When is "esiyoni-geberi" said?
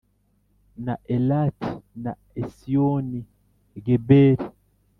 2.41-4.45